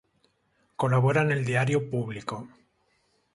[0.77, 2.47] Colabora en el diario Público.